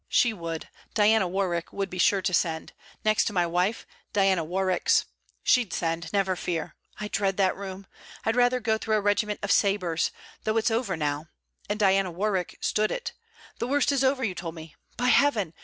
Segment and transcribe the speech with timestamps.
[0.09, 0.67] 'She would.
[0.95, 2.73] Diana Warwick would be sure to send.
[3.05, 5.05] Next to my wife, Diana Warwick's...
[5.43, 6.75] she'd send, never fear.
[6.99, 7.85] I dread that room.
[8.25, 10.09] I'd rather go through a regiment of sabres
[10.43, 11.27] though it 's over now.
[11.69, 13.13] And Diana Warwick stood it.
[13.59, 14.75] The worst is over, you told me.
[14.97, 15.53] By heaven!